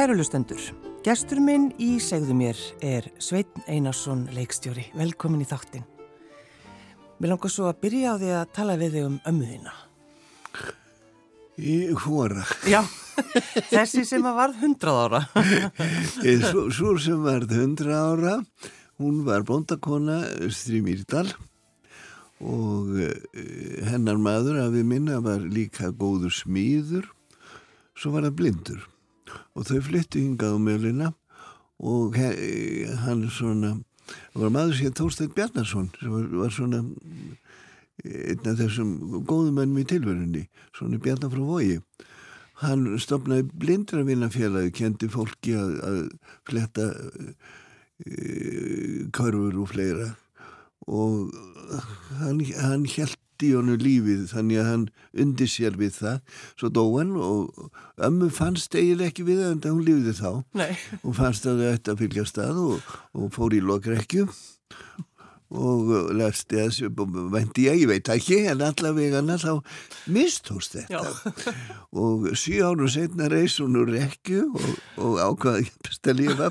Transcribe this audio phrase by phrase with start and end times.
[0.00, 0.62] Kæru lustendur,
[1.04, 4.86] gestur minn í segðu mér er Sveitn Einarsson leikstjóri.
[4.96, 5.82] Velkomin í þáttin.
[7.20, 9.74] Mér langar svo að byrja á því að tala við þig um ömmuðina.
[11.60, 12.46] Í hvora.
[12.64, 12.80] Já,
[13.74, 15.20] þessi sem að varð hundrað ára.
[16.46, 18.32] svo, svo sem varð hundrað ára,
[19.04, 21.26] hún var bóndakona Östri Mýrdal
[22.40, 23.12] og uh,
[23.90, 27.12] hennar maður að við minna var líka góður smíður,
[27.92, 28.88] svo var það blindur
[29.54, 31.12] og þau flyttu hingað á mjölina
[31.80, 32.18] og
[33.04, 33.76] hann svona
[34.34, 36.82] var maður sem Þórstein Bjarnarsson sem var, var svona
[38.04, 41.78] einn af þessum góðumennum í tilverunni svona Bjarnar frá Vogi.
[42.60, 46.00] Hann stopnaði blindravinnafélagi kendi fólki að, að
[46.48, 46.88] fletta
[48.04, 50.10] e, körfur og fleira.
[50.90, 51.32] Og
[52.20, 54.86] hann, hann held í honu lífið þannig að hann
[55.24, 56.38] undir sér við það.
[56.60, 57.70] Svo dóan og
[58.08, 60.32] ömmu fannst eiginlega ekki við það en hún lífið þá.
[60.60, 60.72] Nei.
[61.02, 64.28] og fannst að þau ætti að fylgja stað og, og fór í lokrekju
[65.50, 66.90] og lefst þessu,
[67.32, 69.58] vendi ég, ég veit ekki en allavega þá
[70.10, 71.54] mistóst þetta.
[71.90, 74.68] Og síu árum setna reys hún úr rekju og,
[75.02, 76.50] og ákvaði best að lifa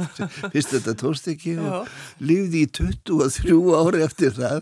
[0.52, 1.64] fyrst þetta tóst ekki Já.
[1.64, 4.62] og lífði í 23 ári eftir það.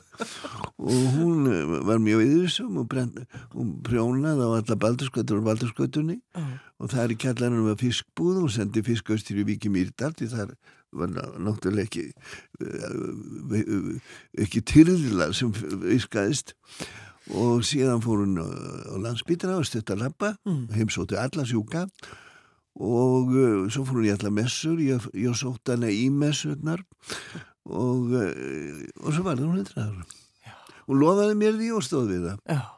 [0.78, 1.50] Og hún
[1.90, 3.24] var mjög yðursum og brend,
[3.56, 6.20] hún prjónaði á alla baldurskötur og baldurskötunni
[6.78, 10.58] og það er í kjallanum að fiskbúð og sendi fiskaustur í Viki Mýrdal því það
[10.96, 12.06] var náttúrulega ekki
[14.44, 15.52] ekki tyrðila sem
[15.84, 16.56] viskaðist
[17.36, 20.70] og síðan fór hún á landsbytana og stötta lappa mm.
[20.78, 21.88] heimsóttu alla sjúka.
[22.78, 23.34] Og
[23.74, 26.86] svo fór hún í alla messur ég, ég sótt hana í messurnar.
[27.68, 30.08] Og, og svo var það hún ára.
[30.88, 32.42] Hún lofaði mér því og stóð við það.
[32.56, 32.77] Já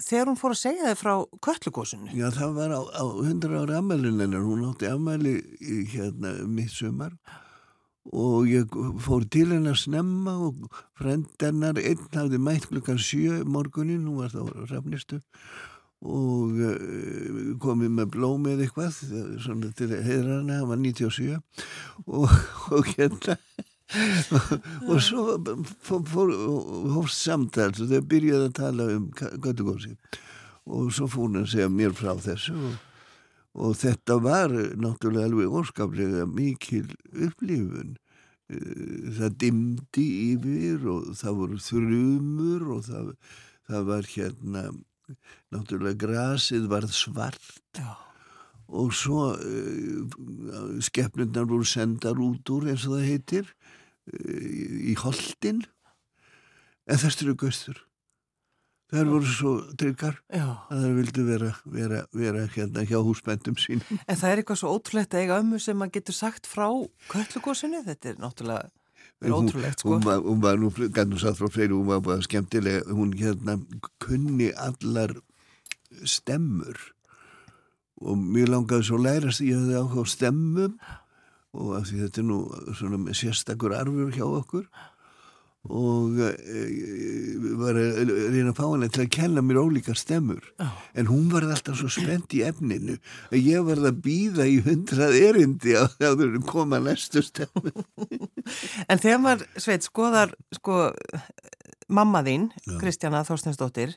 [0.00, 1.14] Þegar hún fór að segja þið frá
[1.46, 2.10] köllugósinu?
[2.16, 6.74] Já, það var á, á 100 ára ammælin hennar, hún átti ammæli í hérna mitt
[6.74, 7.14] sumar
[8.10, 8.70] og ég
[9.04, 14.32] fór til hennar snemma og frend hennar einn hafði mætt klukkan 7 morgunin, hún var
[14.32, 15.20] þá rafnistu
[16.00, 19.02] og uh, komið með blómið eitthvað
[19.44, 21.36] svona til heðra hana, hann var 97
[22.06, 22.32] og,
[22.72, 23.36] og hérna
[24.90, 25.24] og svo
[26.94, 29.96] hófst samtal og þau byrjaði að tala um göttugósi
[30.70, 32.76] og svo fór hann að segja mér frá þessu og,
[33.64, 37.96] og þetta var náttúrulega alveg orskaplega mikil upplifun.
[38.50, 43.10] Eh, það dimdi yfir og það voru þrjumur og það,
[43.70, 44.64] það var hérna
[45.50, 47.50] náttúrulega grasið var svart.
[47.78, 47.90] Já.
[48.70, 53.48] Og svo uh, skeppnundar voru sendar út úr eins og það heitir
[54.10, 55.62] í holdin
[56.90, 57.78] en þessu eru göstur
[58.90, 64.18] þær voru svo tryggar að þær vildu vera, vera, vera hérna hjá húsbændum sín En
[64.18, 66.66] það er eitthvað svo ótrúlegt að eiga ömmu sem maður getur sagt frá
[67.12, 68.70] köllugósinu þetta er náttúrulega
[69.20, 69.94] er ótrúlegt sko.
[69.94, 73.58] Hún var, hún var nú, gætnum satt frá fleiri hún var bara skemmtilega, hún hérna
[74.02, 75.14] kunni allar
[76.08, 76.78] stemmur.
[78.00, 80.76] Og mér langaði svo lærast ég að það áhuga á stemmum
[81.56, 82.40] og af því þetta er nú
[82.78, 84.66] svona sérstakur arfur hjá okkur.
[85.68, 86.60] Og e,
[87.60, 90.46] var að reyna að fá hana til að kenna mér ólíkar stemmur.
[90.62, 90.78] Oh.
[90.94, 92.96] en hún var alltaf svo spennt í efninu
[93.28, 97.74] að ég var að býða í hundrað erindi að það verður koma næstu stemmu.
[98.90, 100.78] En þegar maður, sveit, skoðar sko,
[101.92, 102.48] mamma þín
[102.80, 103.92] Kristjana Þorstensdóttir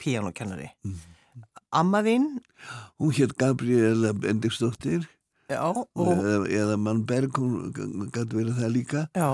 [0.00, 0.68] píanokennari.
[0.84, 1.00] Mm.
[1.72, 2.28] amma þín?
[3.00, 5.08] Hún hétt Gabriela Bendiksdóttir
[5.50, 6.12] Já, og...
[6.14, 9.30] eða, eða Mannberg, hún gæti verið það líka Já.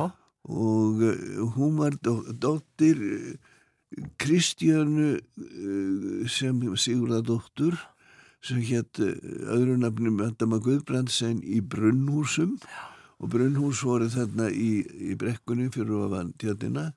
[0.49, 3.03] og uh, hún var dóttir
[4.21, 7.79] Kristjánu uh, sem Sigurðardóttur
[8.47, 12.85] sem hétt öðru nafni Möndama Guðbrandsen í Brunnhúsum Já.
[13.21, 16.91] og Brunnhús voru þarna í, í brekkunni fyrir ofan tjátina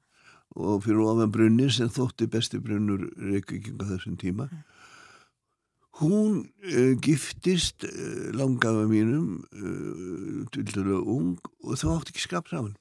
[0.56, 4.64] og fyrir ofan brunni sem þótti besti brunnur reykvíkinga þessum tíma mm.
[6.00, 12.48] Hún uh, giftist uh, langafa mínum uh, til dælu ung og þá átti ekki skap
[12.52, 12.78] saman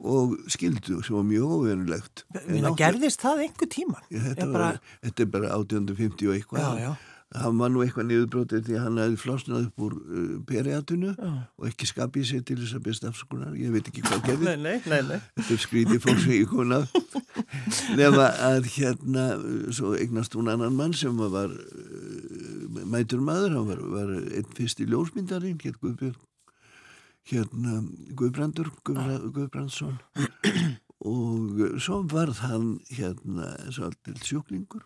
[0.00, 2.24] og skildu sem var mjög óvenulegt.
[2.48, 4.02] Mér gerðist það einhver tíma.
[4.08, 4.68] Þetta, bara...
[5.04, 6.60] þetta er bara 1850 og eitthvað.
[6.64, 6.92] Já, já.
[7.38, 9.92] hann var nú eitthvað niðurbrótið því hann hefði flosnað upp úr
[10.48, 11.28] periatunu Já.
[11.60, 14.56] og ekki skapið sér til þess að besta afskunar ég veit ekki hvað gerði Nei,
[14.64, 15.20] nei, nei, nei.
[15.38, 16.90] þetta er skrítið fólk sem ég kom af
[18.00, 19.28] nema að hérna
[19.78, 21.54] svo eignast hún annan mann sem var
[22.90, 26.18] mætur maður hann var, var einn fyrst í ljósmyndarinn hér Guðbjörn
[27.30, 27.80] hérna
[28.16, 29.98] Guðbrandur Guðbra, Guðbrandsson.
[31.00, 34.84] Og svo varð hann hérna svolítið sjúklingur.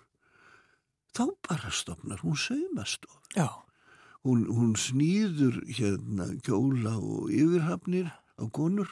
[1.15, 3.21] Þá bara stopnar hún saumastof
[4.25, 8.89] hún, hún snýður hérna kjóla og yfirhafnir á konur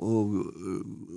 [0.00, 0.38] og,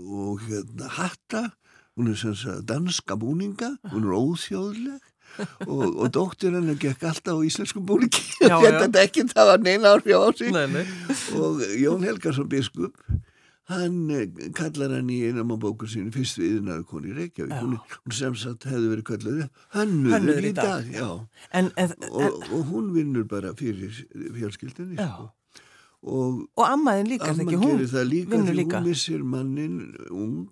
[0.04, 1.50] og hérna hatta.
[1.94, 5.13] Hún er sem sagt danska búninga hún er óþjóðleg
[5.68, 8.24] og, og dóttir hennar gekk alltaf á íslenskum búningi.
[8.48, 10.86] Þetta ekki það var neina árið á sig nei, nei.
[11.40, 12.98] og Jón Helgarsson biskup
[13.72, 17.78] hann eh, kallar hann í einam á bókur sínu fyrst við yðnaðu koni Reykjavík hún,
[17.80, 19.46] hún sem sagt hefði verið kallar
[19.78, 25.30] hannur í dag, dag en, en, og, og hún vinnur bara fyrir fjölskyldinni sko.
[26.04, 28.82] og, og ammaðin líka amma ekki, hún því líka.
[28.82, 29.80] hún missir mannin
[30.12, 30.52] ung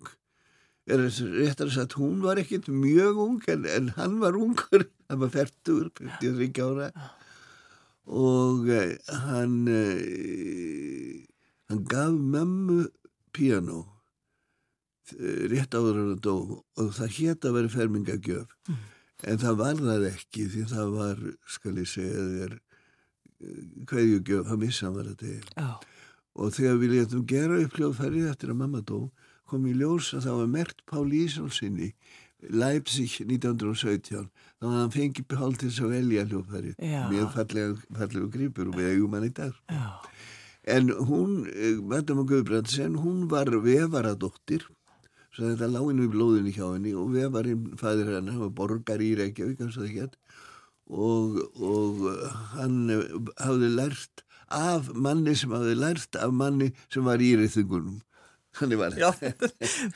[0.90, 4.88] er réttar að sagt hún var ekkit mjög ung en, en hann var ungur.
[5.12, 6.86] Hann var færtur, 53 ára.
[8.08, 11.18] Og eh, hann eh,
[11.68, 12.86] hann gaf mömmu
[13.36, 13.82] piano
[15.12, 16.36] eh, rétt áður hann að dó.
[16.80, 18.56] Og það hétt að vera fermingagjöf.
[18.70, 18.80] Mm.
[19.22, 22.56] en það var það ekki því það var, skal ég segja þér
[23.90, 25.76] hverjugjöf, það missa hann var þetta oh.
[26.38, 28.98] og þegar við letum gera upp hljóðfærið eftir að mamma dó
[29.52, 31.92] kom í ljós að það var mert Pál Ísalsinni
[32.50, 36.86] Leipzig 1917 þá að hann fengi behald til þess að velja hljóðfærið.
[37.12, 39.58] Mjög fallegu gripur og við eigum hann í dag.
[39.70, 39.84] Já.
[40.62, 41.46] en hún,
[41.90, 44.66] Madame Guðbrandsen hún var vefaradóttir
[45.32, 49.14] svo þetta láginu í blóðinu hjá henni og vefarinn fæðir henni hann var borgar í
[49.18, 49.62] Reykjavík
[50.92, 52.04] og, og
[52.52, 52.92] hann
[53.40, 57.98] hafði lært af manni sem hafði lært af manni sem var í reyþungunum
[58.58, 59.50] Þannig var þetta.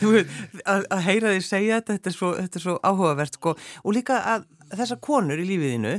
[0.73, 3.57] að, heyra því segja þetta, þetta er svo, þetta er svo áhugavert sko.
[3.85, 5.97] og líka að þessar konur í lífiðinu,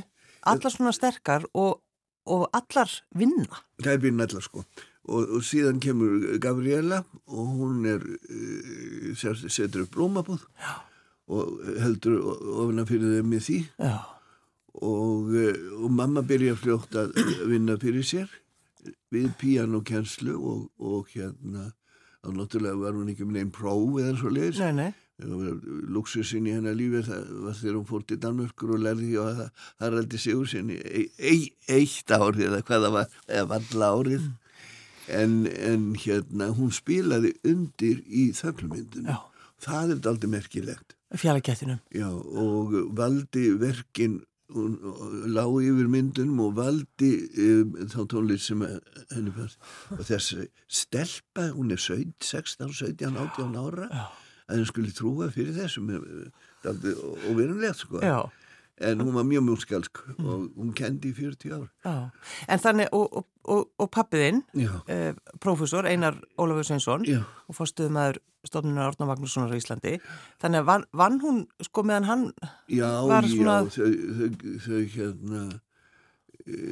[0.50, 1.81] allar svona sterkar og,
[2.25, 3.63] og allar vinna.
[3.83, 4.65] Það er vinna allar sko
[5.07, 10.74] og, og síðan kemur Gabriela og hún er uh, setur upp blómabúð Já.
[11.31, 12.19] og heldur
[12.63, 17.15] ofna fyrir þeim með því og, uh, og mamma byrjar fljótt að
[17.48, 18.31] vinna fyrir sér
[19.13, 21.71] við píanokenslu og, og hérna
[22.28, 24.64] og náttúrulega var hún ekki með einn próf eða svo leiðis
[25.18, 29.64] luxusinn í hennar lífi það var þegar hún fór til Danmörkur og lærði á það
[29.82, 31.38] Haraldi Sigur sinni e e
[31.74, 34.28] eitt árið eða hvaða var eða valla árið.
[34.28, 34.36] Mm.
[35.08, 39.16] en, en hérna hún spilaði undir í þöglumyndinu
[39.64, 40.96] það er aldrei merkilegt.
[41.16, 47.12] Fjallagættinum og valdi verkin lág yfir myndunum og valdi
[47.44, 48.64] um, þá tónlist sem
[49.12, 49.60] henni fannst.
[49.98, 55.58] Og þessi stelpa, hún er 17, 16, 17, 18 ára að henni skulle trúa fyrir
[55.58, 58.00] þessum og verunlegt sko.
[58.00, 58.22] Já.
[58.78, 60.26] En hún var mjög múlskalsk mm.
[60.26, 61.68] og hún kendi í 40 ár.
[61.86, 61.96] Já.
[62.48, 64.44] En þannig, og, og, og, pappiðinn
[64.88, 69.96] eh, prófessor Einar Ólafur Sveinsson og fórstuðum aður stofnunar Árna Magnússonar í Íslandi.
[70.42, 72.28] Þannig að vann, vann hún sko meðan hann
[72.72, 73.88] já, var svona Já, þau,
[74.19, 75.48] þau, þau hérna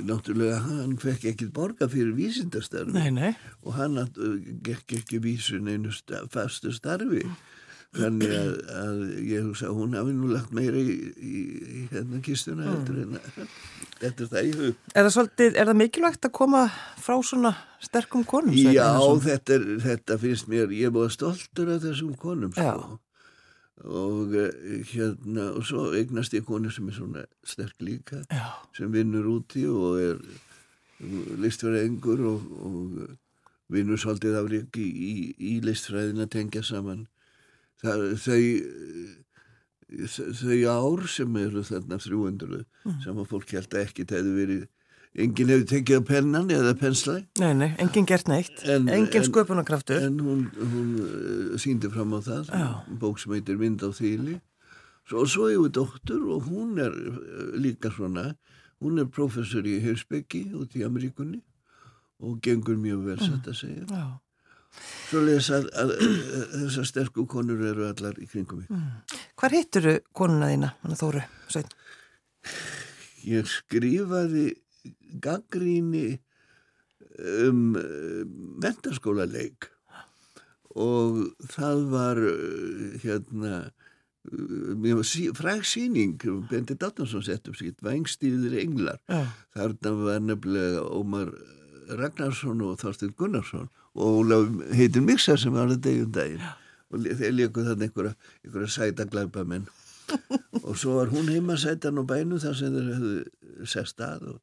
[0.08, 3.34] náttúrulega hann fekk ekki borga fyrir vísindastarfi
[3.66, 4.00] og hann
[4.64, 7.26] gekk ekki vísun einu stað, fastu starfi
[7.96, 9.00] þannig að, að
[9.30, 11.44] ég hugsa að hún hafi nú lagt meira í, í,
[11.80, 13.16] í hérna kistuna mm.
[14.04, 16.66] er það í hug Er það, svolítið, er það mikilvægt að koma
[17.02, 18.56] frá svona sterkum konum?
[18.58, 18.90] Já,
[19.24, 23.00] þetta, er, þetta finnst mér ég er búin stoltur af þessum konum sko.
[23.86, 24.38] og
[24.92, 28.48] hérna og svo eignast ég konu sem er svona sterk líka Já.
[28.78, 30.22] sem vinnur úti og er
[31.44, 37.06] listfræðingur og, og vinnur svolítið afriki í, í, í listfræðin að tengja saman
[37.86, 38.42] það, þau
[39.86, 42.96] þau ár sem eru þarna 300 mm.
[43.04, 44.64] sem að fólk held að ekkit hefði verið
[45.26, 47.16] enginn hefði tekið að pennan eða pensla.
[47.40, 48.58] Nei, nei, enginn gert neitt.
[48.68, 50.02] En, enginn sköpunarkraftur.
[50.10, 52.52] En hún, hún uh, síndi fram á það.
[53.00, 54.42] Bók sem heitir Vind á þýli
[55.14, 58.32] og svo hefur dóttur og hún er uh, líka svona
[58.82, 61.44] hún er professor í Hirsbyggi út í Ameríkunni
[62.26, 63.28] og gengur mjög vel mm.
[63.30, 63.86] satt að segja.
[63.88, 64.25] Já
[65.06, 68.70] Svo lesa að, að, að þessar sterku konur eru allar í kringum mig.
[68.74, 69.20] Mm.
[69.40, 71.24] Hvar hittur konuna þína, hann Þóru?
[71.52, 71.70] Svein?
[73.26, 74.50] Ég skrifaði
[75.24, 76.20] gaggríni
[77.46, 77.78] um
[78.62, 79.70] mentarskóla leik
[80.76, 81.22] og
[81.54, 82.22] það var
[83.04, 83.60] hérna
[85.38, 86.18] fræg síning
[86.50, 89.30] Bendi Dátnarsson sett upp sitt Vængstýðir englar Já.
[89.54, 91.32] þarna var nefnilega Ómar
[91.88, 96.44] Ragnarsson og Þorstin Gunnarsson og Ólaf heitin Mixar sem var að degjum daginn.
[96.92, 99.70] Og þeir líkuð þarna einhverja, einhverja sæta glæpamenn.
[100.68, 104.38] Og svo var hún heima sætan á bænu þar sem þeir hefðu sest að og,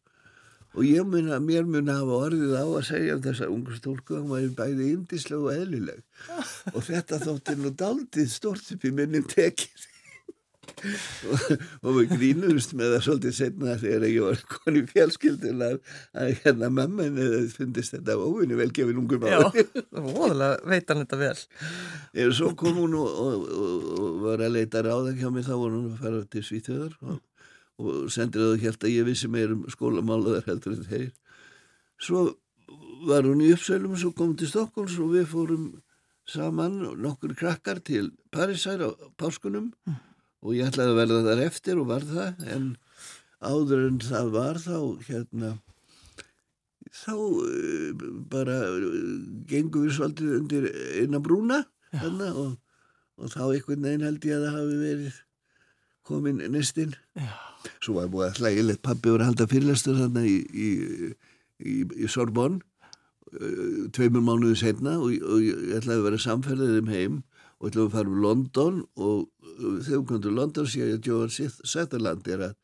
[0.72, 4.16] og ég mun að mér mun að hafa orðið á að segja um ungu stólku
[4.16, 6.02] að hún væri bæði indisleg og eðlileg.
[6.74, 9.86] Og þetta þótti nú daldið stort upp í minnum tekið
[10.62, 11.42] og,
[11.82, 15.78] og við grínumst með það svolítið setna þegar ég var koni fjálskildunar
[16.18, 17.18] að hérna mamman
[17.54, 19.40] finnist þetta óvinni velgefin ungum Já,
[19.98, 21.34] óðurlega veit hann þetta vel.
[22.18, 23.48] Ég svo kom hún og, og,
[23.98, 26.98] og var að leita ráða hjá mig þá var hún að fara til Svíþjóðar
[27.82, 31.10] og sendir það helt að ég vissi meir um skólamálaðar heldur en þeir.
[32.02, 32.26] Svo
[33.08, 35.66] var hún í uppsölum og svo kom til Stokkóls og við fórum
[36.28, 40.11] saman nokkur krakkar til Parísær á páskunum mm.
[40.42, 42.70] Og ég ætlaði að verða þar eftir og var það en
[43.42, 45.52] áður en það var þá hérna
[46.92, 48.96] þá uh, bara uh,
[49.48, 50.66] gengum við svolítið undir
[51.00, 52.56] eina brúna þarna, og,
[53.18, 55.22] og þá einhvern veginn held ég að það hafi verið
[56.06, 56.94] komin nestinn
[57.78, 60.68] svo var búið að hlægilegt pappi voru að halda fyrirlestur þarna í, í,
[61.62, 62.60] í, í Sorbonne
[63.38, 67.20] uh, tveimur mánuðu setna og, og ég ætlaði að vera samferðið um heim
[67.62, 69.30] og ætlaði að fara um London og
[69.86, 71.30] þegar við komum til London sé ég að Johan
[71.62, 72.54] Sutherland er að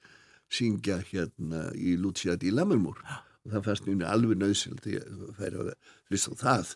[0.51, 2.99] syngja hérna í Lucia di Lammermoor.
[3.47, 5.05] Og það fannst mjög alveg nöðsild að ég
[5.39, 5.71] færi að
[6.11, 6.67] hlusta á það.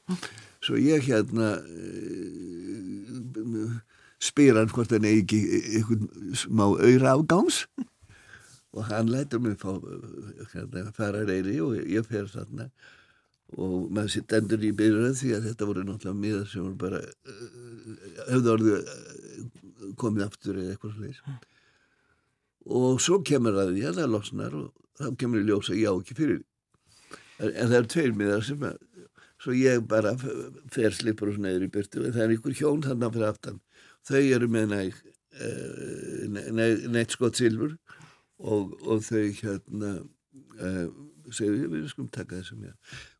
[0.62, 3.75] Svo ég hérna uh,
[4.23, 6.02] spyr hann hvort hann eigi eitthvað
[6.45, 7.67] smá auðra afgáms
[8.73, 9.73] og hann lætur mig fá
[10.55, 12.71] hérna, fara reyri og ég fer þarna
[13.61, 17.00] og maður sitt endur í byrjun því að þetta voru náttúrulega miðar sem voru bara
[18.30, 18.92] höfðu orðið
[20.00, 21.25] komið aftur eða eitthvað slúðis
[22.82, 26.16] og svo kemur að því að það losnar og þá kemur að ég á ekki
[26.16, 26.40] fyrir
[27.42, 28.80] en það er tveir miðar sem að
[29.42, 30.14] svo ég bara
[30.71, 33.59] fer slipur og snæður í byrtu en það er ykkur hjón þannig fyrir aftan.
[34.06, 35.00] Þau eru með næg
[35.47, 37.75] uh, neitt skott silfur
[38.38, 40.87] og, og þau hérna uh,
[41.35, 42.76] segju við skulum taka þessu mér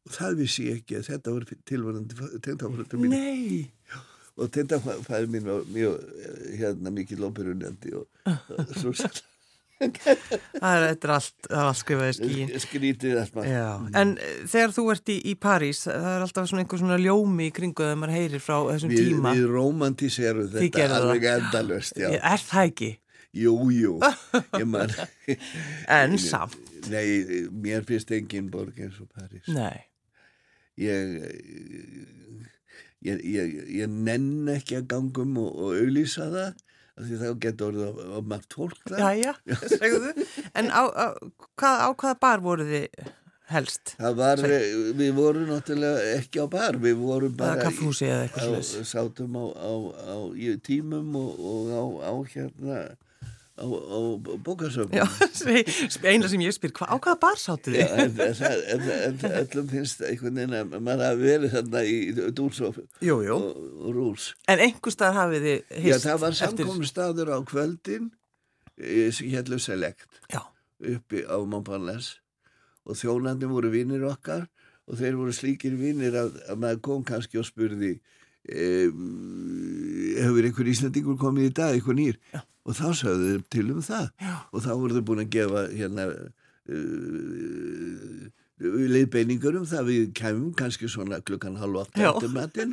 [0.07, 4.01] og það vissi ég ekki að þetta var tilvarandi tengtafóröldur mín Nei.
[4.41, 6.01] Og tengtafæði mín var mjög
[6.57, 9.23] hérna mikið lópirunandi og, og svo sætt
[9.83, 13.89] Það er allt, allt skrifaði skíin Skrítið allt maður.
[13.99, 14.15] En
[14.51, 17.83] þegar þú ert í, í París það er alltaf svona einhver svona ljómi í kringu
[17.83, 19.35] þegar maður heyrir frá þessum við, tíma.
[19.39, 22.91] Við romantíserum þetta alveg endalöst Er það ekki?
[23.43, 23.97] Jú, jú.
[24.73, 24.93] Man,
[25.91, 26.59] En samt.
[26.93, 29.49] Nei, mér finnst engin borg eins og París.
[29.51, 29.92] Nei
[30.83, 31.17] Ég
[33.03, 36.61] ég, ég, ég nenn ekki að gangum og, og auðlýsa það
[37.03, 39.01] því þá getur orðið á margt fólk það.
[39.01, 40.29] Já, já, segðu þú.
[40.61, 41.07] En á, á,
[41.59, 43.07] hvað, á hvaða bar voru þið
[43.53, 43.95] helst?
[43.99, 44.59] Það var, Sæ.
[45.01, 47.65] við vorum náttúrulega ekki á bar, við vorum bara...
[47.65, 48.93] Kaffhúsi eða eitthvað slús.
[48.93, 49.73] Sátum á, á,
[50.15, 50.17] á
[50.65, 52.83] tímum og, og á hérna
[53.53, 53.99] á, á
[54.41, 55.05] bókarsöfnum Já,
[56.13, 59.21] eina sem ég spyr, á hvaða bar sáttu þið?
[59.29, 61.99] Öllum finnst einhvern veginn að maður hafi verið þarna í
[62.39, 65.91] dúrsof og, og rúls En einhver stað hafið þið hýst?
[65.91, 68.09] Já, það var samkominn staður á kvöldin
[69.13, 70.41] sem heldur Select Já.
[70.81, 72.19] uppi á Montparnasse
[72.89, 74.49] og þjónandi voru vinnir okkar
[74.89, 77.99] og þeir voru slíkir vinnir að, að maður kom kannski og spurði
[78.43, 82.41] Um, hefur einhver íslendingur komið í dag, einhver nýr Já.
[82.63, 84.35] Og þá sagðu þau til um það Já.
[84.53, 86.19] og þá voru þau búin að gefa hérna uh,
[88.63, 92.73] leiðbeiningur um það við kemum kannski svona klukkan halv átt eftir matinn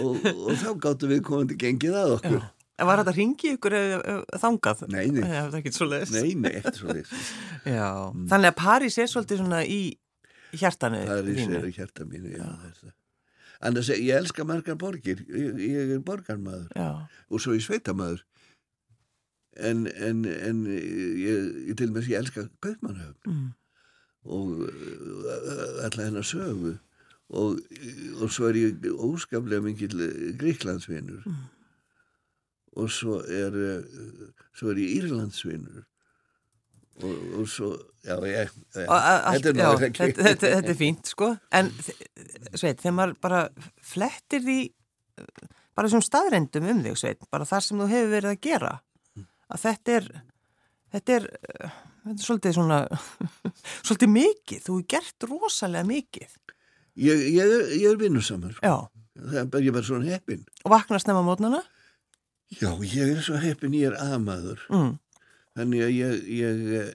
[0.00, 2.48] og, og þá gáttu við komandi gengið að okkur Já.
[2.80, 3.74] En var þetta að ringi ykkur
[4.40, 4.78] þangað?
[4.88, 5.20] Nei, nei.
[5.20, 6.14] Það er ekki svo leiðist.
[6.16, 7.12] Nei, nei, eftir svo leiðist.
[7.68, 8.22] Já, mm.
[8.30, 9.80] þannig að París er svolítið svona í
[10.56, 11.02] hjartanu.
[11.10, 12.46] París er í hjarta mínu, já,
[12.80, 12.94] já.
[13.60, 17.04] Annars, ég elska margar borgir, ég, ég er borgarmadur Já.
[17.28, 18.22] og svo ég sveitamæður
[19.60, 23.48] en, en, en ég, ég til og með ég elska Kaupmannhöfn mm.
[24.36, 26.78] og uh, alla hennar sögu.
[27.30, 27.60] Og,
[28.18, 29.94] og svo er ég óskaplega mingil
[30.40, 31.44] Gríklandsvinur mm.
[32.80, 34.02] og svo er uh,
[34.56, 35.86] svo er ég Írlandsvinur.
[37.00, 37.70] Og, og svo
[38.04, 41.30] já, ég, já, allt, þetta, er já þetta, þetta, þetta er fínt sko.
[41.56, 41.70] En
[42.52, 43.46] sveit, þegar maður bara
[43.80, 44.58] flettir því
[45.76, 48.72] bara þessum staðrendum um þig sveit, bara það sem þú hefur verið að gera
[49.50, 50.08] að þetta er
[50.94, 51.26] þetta er,
[52.04, 52.80] þetta er svolítið svona
[53.86, 54.62] svolítið mikið.
[54.66, 56.38] Þú hefur gert rosalega mikið.
[57.00, 58.56] Ég, ég, ég er vinnusamur.
[58.62, 58.88] Já.
[59.20, 61.60] Það er bara, er svona heppin og vaknast nefna mótnana
[62.50, 64.62] já, ég er svo heppin, ég er amaður.
[64.72, 64.94] Mm.
[65.58, 66.90] þannig að ég, ég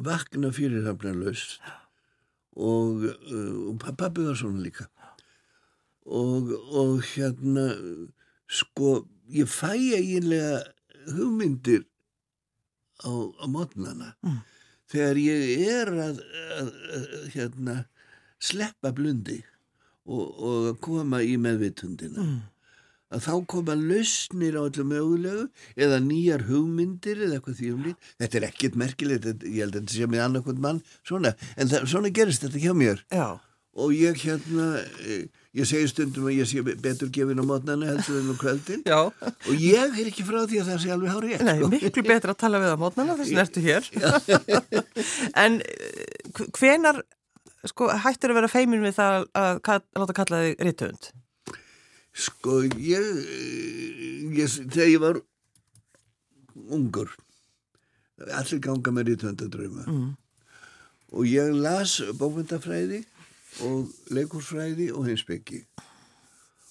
[0.00, 1.58] vakna fyrirhafnarlaust.
[2.60, 4.88] Og, og pappi var svona líka.
[6.06, 7.66] Og, og hérna
[8.50, 10.64] sko ég fæ eiginlega
[11.08, 11.86] hugmyndir
[13.04, 14.38] á, á mótnana mm.
[14.90, 16.22] þegar ég er að,
[16.58, 17.76] að, að hérna
[18.40, 19.40] sleppa blundi
[20.08, 22.38] og, og að koma í meðvitundina mm.
[23.14, 28.10] að þá koma lausnir á öllu mögulegu eða nýjar hugmyndir eða eitthvað því um lít.
[28.22, 31.86] Þetta er ekkit merkilegt, ég held að þetta sé með annarkvönd mann, svona, en það,
[31.92, 33.04] svona gerist þetta hjá mér.
[33.12, 33.26] Já.
[33.80, 34.66] Og ég hérna,
[35.04, 38.82] eh, ég segi stundum að ég sé betur gefin á mótnana heldur en á kvöldin.
[38.84, 39.00] Já.
[39.48, 41.46] Og ég er ekki frá því að það sé alveg hárið.
[41.48, 41.70] Nei, sko.
[41.74, 43.88] miklu betur að tala við á mótnana þess að ertu hér.
[45.44, 47.00] en eh, hvenar,
[47.72, 51.10] sko, hættur að vera feimin við það að, að láta kalla þig rítöfund?
[52.20, 53.10] Sko ég,
[54.34, 55.20] ég þegar ég var
[56.68, 57.12] ungur
[58.28, 60.08] allir ganga með rítvöndadrauma mm.
[61.16, 63.02] og ég las bókmyndafræði
[63.66, 65.64] og leikursfræði og hinsbyggi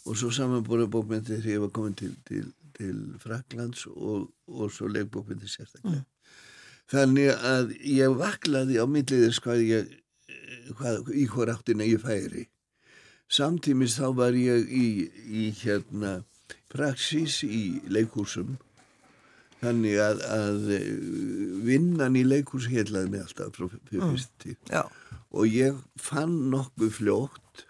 [0.06, 2.46] og svo samanbúra bókmyndi þegar ég var komin til, til,
[2.78, 6.00] til Fraklands og, og svo leikbókmyndi sérstaklega.
[6.00, 6.06] Mm.
[6.90, 9.92] þannig að ég vaklaði á milliðis hvað ég
[10.78, 12.48] hvað, í hvað ráttina ég færi.
[13.30, 14.88] Samtímis þá var ég í,
[15.30, 16.20] í hérna
[16.74, 18.58] praxis í leikúsum
[19.60, 20.68] þannig að, að
[21.68, 24.99] vinnan í leikús heitlaði mig alltaf frá fyrst tíð mm.
[25.30, 27.66] Og ég fann nokkuð fljótt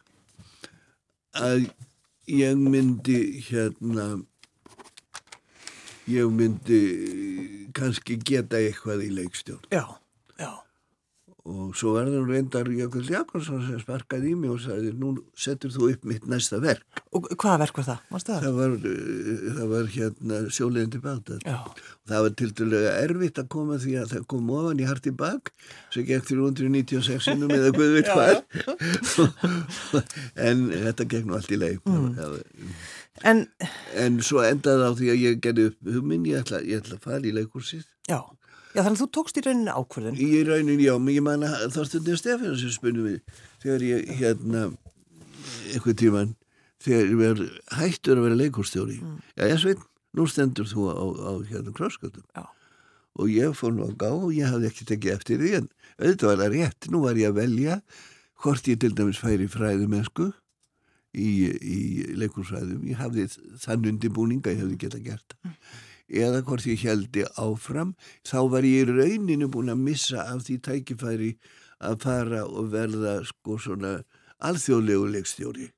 [1.40, 1.70] að
[2.30, 4.08] ég myndi hérna
[6.10, 6.82] ég myndi
[7.78, 9.68] kannski geta eitthvað í leikstjórn.
[9.74, 10.00] Já
[11.50, 15.72] og svo var það reyndar Jökull Jakobsson sem sparkaði í mig og sagði nú setur
[15.74, 17.02] þú upp mitt næsta verk.
[17.16, 18.04] Og hvaða verk var það?
[18.12, 18.46] það?
[18.46, 21.44] Það, var, eh, það var hérna sjóleginn tilbaka og
[22.12, 25.44] það var til dælega erfitt að koma því að það kom ofan í harti bak
[25.96, 28.38] sem gekk 396 innum eða guð veit hvað.
[30.50, 31.82] En þetta gekk nú allt í leik.
[31.90, 32.16] Mm.
[33.28, 33.38] en,
[34.00, 37.08] en svo endaði á því að ég gerði upp hugminn, ég ætla, ég ætla að
[37.10, 38.22] fara í leikursið Já
[38.76, 40.20] Já þannig að þú tókst í rauninni ákvörðun.
[40.22, 44.62] Í rauninni já, ég man að Þorstundir Stefán sem spunni við þegar ég hérna
[45.72, 46.36] eitthvað tíman
[46.84, 47.42] þegar ég verð
[47.80, 49.18] hættur að vera leikurstjóri mm.
[49.40, 49.82] Já ég sveit,
[50.14, 52.46] nú stendur þú á, á hérna krossköldum
[53.20, 56.30] og ég fór nú að gá og ég hafði ekki tekið eftir því en auðvitað
[56.30, 56.92] var það rétt.
[56.94, 57.82] Nú var ég að velja
[58.44, 60.30] hvort ég til dæmis færi fræðu mennsku
[61.18, 61.80] í, í
[62.22, 63.28] leikursfræðum ég hafði
[63.66, 65.58] þann undirbúninga ég hefði geta gert mm
[66.10, 67.96] eða hvort ég heldi áfram
[68.28, 71.34] þá var ég í rauninu búin að missa af því tækifæri
[71.80, 74.00] að fara og verða sko svona
[74.44, 75.70] alþjóðlegu leikstjóri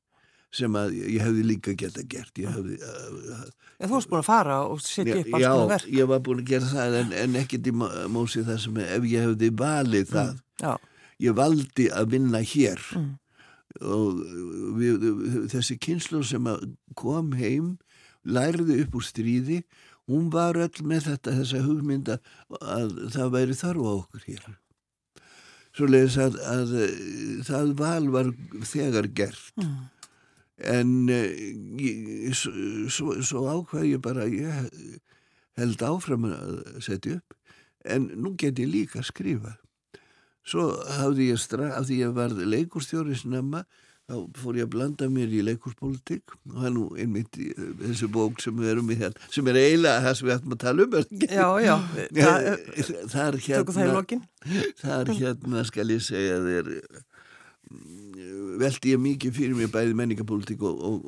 [0.51, 2.35] sem að ég hefði líka geta gert.
[2.41, 3.43] Ég hefði uh,
[3.79, 5.87] ja, Þú varst búin að fara og setja upp alls konar verk.
[5.87, 7.73] Já, ég var búin að gera það en, en ekkert í
[8.11, 10.41] mósi það sem ef ég hefði valið það.
[10.61, 10.89] mm,
[11.23, 12.83] ég valdi að vinna hér.
[12.99, 13.11] Mm.
[13.87, 14.17] og
[14.75, 15.05] við,
[15.53, 16.49] þessi kynslu sem
[16.99, 17.77] kom heim
[18.27, 19.61] læriði upp úr stríði
[20.11, 22.17] hún var öll með þetta þessa hugmynda
[22.59, 24.45] að það væri þarf á okkur hér.
[25.71, 26.75] Svo leiðis að, að
[27.47, 28.31] það val var
[28.67, 29.51] þegar gert.
[29.61, 29.81] Mm.
[30.61, 34.67] en ég, svo, svo ákvað ég bara ég
[35.57, 37.33] held áfram að setja upp.
[37.81, 39.55] En nú get ég líka að skrifa
[40.47, 43.63] svo hafði ég straf af því ég var leikurstjóri snemma
[44.11, 47.69] þá fór ég að blanda mér í leikurspolitík og það er nú einmitt í eh,
[47.83, 50.63] þessu bók sem við erum í hérna, sem er eiginlega það sem við ætlum að
[50.65, 51.75] tala um Já, já,
[53.13, 54.19] það er hérna
[54.81, 56.73] það er hérna skal ég segja þér
[57.71, 60.99] mm, veldi ég mikið fyrir mig bæði menningapolitík og, og,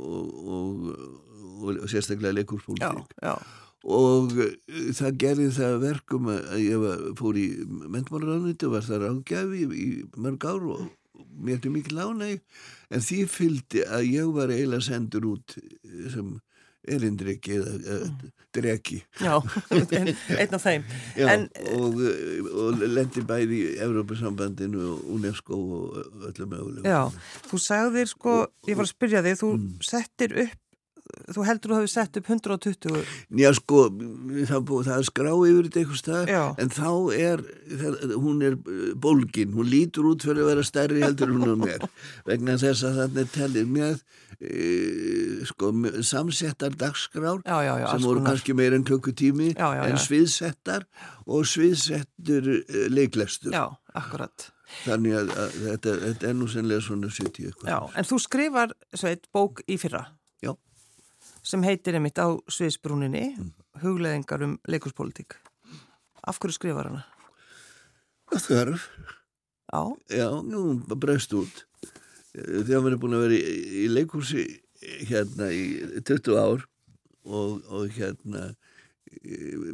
[0.53, 0.87] og,
[1.73, 2.39] og sérstaklega
[3.19, 3.35] já
[3.83, 6.83] og eh, það gerði það verkum að ég
[7.19, 11.97] fór í mentmáluránviti og var það ráðgjafi í, í mörg ár og mér til mikið
[11.97, 12.41] lánæg
[12.93, 16.33] en því fylgdi að ég var eiginlega sendur út eh, sem
[16.83, 18.31] erindriki eða mm.
[18.55, 19.37] dreki Já,
[20.41, 20.83] einn af þeim
[21.19, 21.45] Já, en,
[21.77, 22.01] og,
[22.51, 27.07] og lendi bæði í Evrópasambandinu og UNESCO og öllum mögulegum Já,
[27.47, 28.35] þú sagðir sko,
[28.67, 29.71] ég var að spyrja þig þú mm.
[29.93, 30.59] settir upp
[31.33, 33.03] þú heldur þú hafi sett upp 120
[33.39, 33.83] Já sko,
[34.49, 36.43] það, það er skrá yfir þetta eitthvað stað, Já.
[36.63, 37.43] en þá er
[37.83, 39.53] það, hún er uh, bólgin.
[39.57, 41.85] Hún lítur út fyrir að vera stærri heldur hún á mér,
[42.29, 44.01] vegna þess að þannig tellir með
[44.39, 45.71] e, sko,
[46.05, 50.87] samsettar dagskrár já, já, sem voru kannski meir enn klukkutími en sviðsettar
[51.27, 54.49] og sviðsettur e, leiklestur Já, akkurat.
[54.83, 57.69] Þannig að, að þetta, þetta er nú sennilega svona 70 eitthvað.
[57.69, 60.07] Já, en þú skrifar sveit bók í fyrra
[61.43, 63.51] sem heitir einmitt á Sviðsbrúninni mm.
[63.83, 65.37] hugleðingar um leikurspolitík
[66.23, 67.03] af hverju skrifar hana?
[68.31, 68.87] Það þarf
[69.73, 69.81] Já?
[70.13, 71.63] Já, nú breyst út
[72.33, 74.43] þegar maður er búin að vera í, í leikursi
[75.07, 75.65] hérna í
[76.05, 76.65] 20 ár
[77.23, 78.51] og, og hérna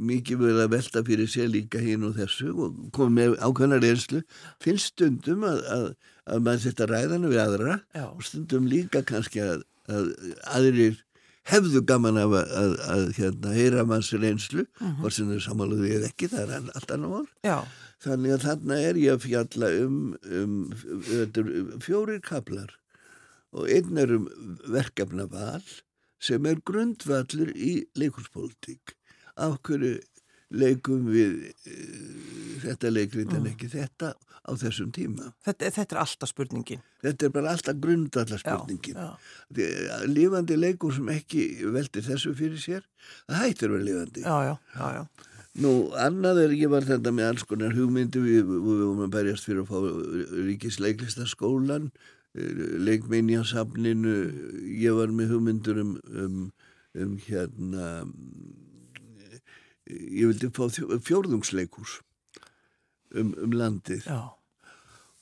[0.04, 4.22] mikið verið að velta fyrir sér líka hinn og þessu og komið með ákveðna reynslu
[4.64, 5.86] finnst stundum að, að,
[6.30, 8.06] að maður setja ræðana við aðra Já.
[8.10, 10.12] og stundum líka kannski að, að
[10.58, 11.00] aðrir
[11.50, 14.98] hefðu gaman af að, að, að hérna, heyra manns reynslu mm -hmm.
[15.02, 17.58] hvort sem þau samáluðu ég ekki, það er allt annar mál Já.
[18.06, 20.58] þannig að þarna er ég að fjalla um, um,
[21.44, 22.76] um fjórir kablar
[23.52, 24.30] og einn er um
[24.70, 25.64] verkefnaval
[26.20, 28.96] sem er grundvallur í leikurspolítik
[29.40, 29.98] af hverju
[30.50, 32.18] leikum við uh,
[32.66, 33.54] þetta leikrit en mm.
[33.54, 34.14] ekki þetta
[34.50, 35.32] á þessum tíma.
[35.46, 36.84] Þetta, þetta er alltaf spurningin.
[37.04, 38.98] Þetta er bara alltaf grundallar spurningin.
[38.98, 39.10] Já,
[39.54, 39.98] já.
[40.10, 42.86] Lífandi leikur sem ekki veldir þessu fyrir sér,
[43.28, 44.26] það hættir verið lífandi.
[44.26, 45.04] Já, já, já.
[45.60, 49.48] Nú, annað er, ég var þetta með alls konar hugmyndu, við, við vorum að berjast
[49.48, 51.90] fyrir að fá ríkisleiklistaskólan,
[52.38, 54.16] eh, leikminjasafninu,
[54.80, 56.38] ég var með hugmyndur um, um,
[56.96, 57.90] um hérna,
[59.90, 60.68] ég vildi fá
[61.06, 62.00] fjórðungsleikús
[63.16, 64.06] um, um landið.
[64.06, 64.40] Já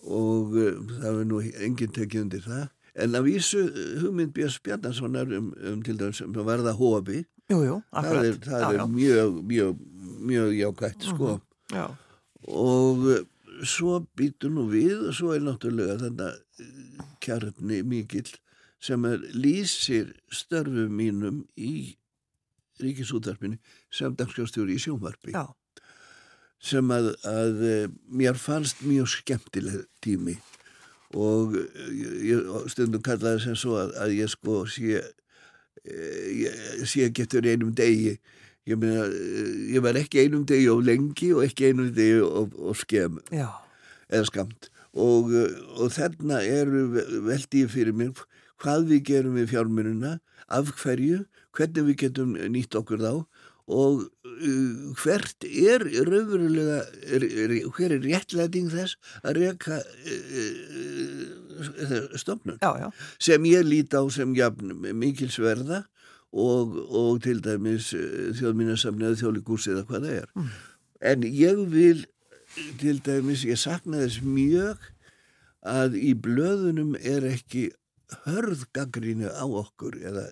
[0.05, 2.65] og uh, það er nú enginn tekið undir það
[2.97, 7.23] en af vísu uh, hugmynd Björns Bjarnarssonar um, um til dæmis sem var það hófi
[7.47, 8.85] það er, það já, er já.
[8.93, 9.81] mjög mjög,
[10.31, 11.77] mjög jákvægt sko uh -huh.
[11.77, 11.85] já.
[12.47, 13.19] og uh,
[13.63, 16.33] svo býtur nú við og svo er náttúrulega þetta
[17.19, 18.29] kjarni mikill
[18.79, 21.97] sem er lýsir störfum mínum í
[22.79, 23.57] ríkisútarpinu
[23.97, 25.33] sem dagskjástjóri í sjónvarpi.
[25.35, 25.47] Já.
[26.63, 30.37] Sem að, að eh, mér fannst mjög skemmtileg tími.
[31.17, 31.91] Og eh,
[32.31, 35.03] ég, stundum kallaði sem svo að, að ég sko sé,
[35.85, 36.57] eh,
[36.89, 38.17] sé getur einum degi.
[38.67, 39.05] Ég, meina,
[39.71, 43.47] ég var ekki einum degi of lengi og ekki einum degi of, of skem Já.
[44.11, 45.31] eða skamt og,
[45.77, 46.81] og þarna eru
[47.23, 48.25] veldið fyrir mér
[48.61, 50.13] hvað við gerum við fjármununa
[50.47, 53.13] af hverju, hvernig við getum nýtt okkur þá
[53.67, 58.95] og uh, hvert er raunverulega, er, er, hver er réttlæting þess
[59.27, 60.37] að reyka uh,
[61.59, 62.87] uh, stofnun já, já.
[63.19, 65.83] sem ég líti á sem jafn, mikilsverða
[66.31, 70.53] og, og til dæmis uh, þjóðmínarsamni eða þjóðlikús eða hvað það er mm.
[71.11, 72.05] en ég vil
[72.79, 74.79] til dæmis, ég sakna þess mjög
[75.67, 77.67] að í blöðunum er ekki
[78.23, 80.29] hörðgagrínu á okkur eða,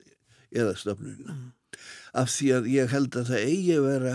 [0.56, 1.55] eða stofnununa mm
[2.16, 4.14] af því að ég held að það eigi að vera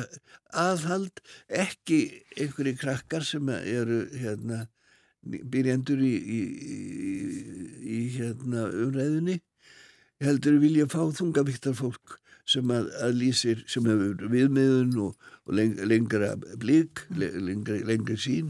[0.65, 1.23] aðhald
[1.63, 2.01] ekki
[2.37, 4.65] einhverju krakkar sem eru hérna,
[5.23, 6.41] byrjandur í, í,
[7.81, 9.37] í hérna, umræðinni
[10.25, 12.19] heldur vilja fá þungavíktar fólk
[12.51, 15.13] sem að, að lýsir sem hefur viðmiðun og,
[15.47, 18.49] og leng, lengra blík lengra, lengra sín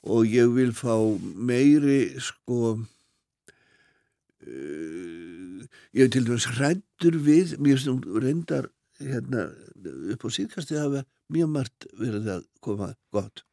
[0.00, 0.94] og ég vil fá
[1.34, 2.60] meiri sko
[4.46, 5.09] uh,
[5.94, 9.48] ég hef til dæmis hrættur við mér sem reyndar hérna,
[10.12, 13.44] upp á síðkasti hafa mjög margt verið að koma gott.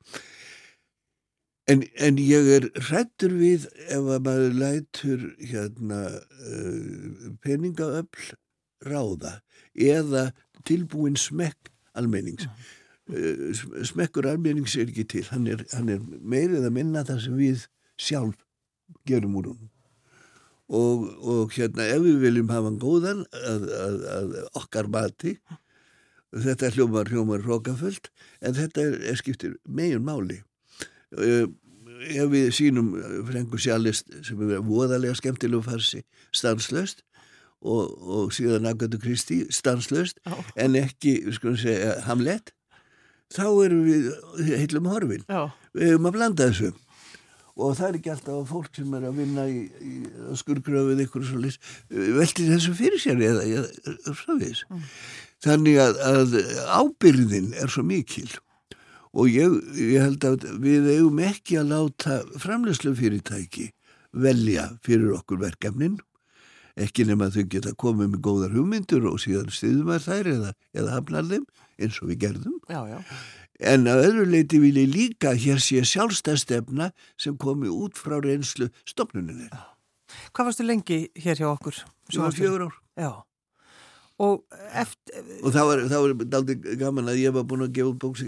[1.67, 8.35] En, en ég er hrættur við ef að maður lætur hérna uh, peningaöfl
[8.87, 9.39] ráða
[9.73, 10.29] eða
[10.67, 12.47] tilbúin smekk almennings.
[13.11, 13.51] Uh,
[13.87, 15.25] smekkur almennings er ekki til.
[15.31, 17.65] Hann er, hann er meirið að minna það sem við
[17.97, 18.45] sjálf
[19.07, 19.67] gerum úr hún
[20.67, 25.37] og, og hérna ef við viljum hafa hann góðan að, að, að okkar mati
[26.35, 28.09] þetta hljómar hljómar hrókaföld
[28.43, 30.41] en þetta er, er skiptir megin máli
[31.15, 31.47] uh,
[32.07, 32.91] ef við sínum
[33.29, 36.03] Frengur Sjálist sem er voðalega skemmtilegu farsi
[36.35, 37.03] stanslöst
[37.63, 40.43] og, og síðan Agatha Christie stanslöst oh.
[40.59, 42.51] en ekki, segja, Hamlet
[43.33, 44.11] þá erum við
[44.51, 45.55] heilum horfin oh.
[45.73, 46.73] við hefum að blanda þessu
[47.57, 49.93] og það er ekki alltaf fólk sem er að vinna í, í
[50.39, 54.83] skurgröfið ykkur og svolítið veltir þessu fyrir sér eða, eða frávís mm.
[55.45, 56.35] þannig að, að
[56.77, 58.29] ábyrðin er svo mikil
[59.17, 63.71] og ég, ég held að við eigum ekki að láta framlegslu fyrirtæki
[64.17, 65.97] velja fyrir okkur verkefnin
[66.77, 70.51] ekki nema að þau geta komið með góðar hugmyndur og síðan stiðum að þær eða,
[70.77, 71.47] eða hafnar þeim
[71.81, 72.99] eins og við gerðum já, já.
[73.57, 78.69] En að öðru leiti vil ég líka hér sé sjálfstæðstefna sem komi út frá reynslu
[78.85, 79.49] stopnuninni.
[80.31, 81.79] Hvað varstu lengi hér hjá okkur?
[82.11, 82.77] Það var fjögur ár.
[82.97, 83.11] Já.
[84.17, 85.25] Og eftir...
[85.41, 88.23] Og það var, það var aldrei gaman að ég var búin að gefa út bóks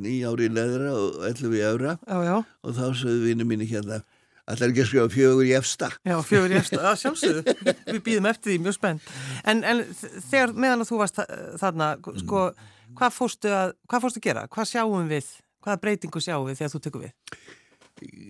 [0.00, 1.98] nýja ári í leðra og ellu við ára.
[2.04, 2.36] Já, já.
[2.64, 4.02] Og þá sögðu vinnu mínu hérna
[4.48, 5.88] Það er ekki að skrifa fjögur í efsta.
[6.08, 7.56] Já, fjögur í efsta, það sjálfsögðu.
[7.90, 9.10] Við býðum eftir því, mjög spennt.
[9.44, 9.82] En, en
[10.30, 11.20] þegar meðan að þú varst
[11.60, 11.88] þarna,
[12.22, 14.46] sko, mm Hvað fórstu að, hvað fórstu gera?
[14.52, 15.30] Hvað sjáum við?
[15.64, 17.40] Hvaða breytingu sjáum við þegar þú tekur við?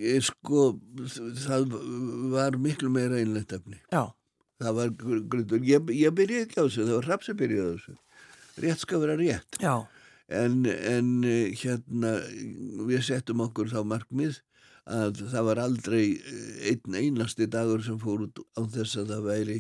[0.00, 0.64] Ég sko,
[1.44, 1.76] það
[2.32, 3.78] var miklu meira einlegt efni.
[3.92, 4.08] Já.
[4.58, 4.92] Það var.
[5.62, 7.96] Ég, ég byrjaði ekki á þessu, það var hraps að byrjaði á þessu.
[8.64, 9.60] Rétt skal vera rétt.
[9.62, 9.74] Já.
[10.28, 11.12] En, en
[11.56, 12.14] hérna,
[12.88, 14.40] við settum okkur þá markmið
[14.88, 16.02] að það var aldrei
[16.68, 19.58] einn einasti dagur sem fór út á þess að það væri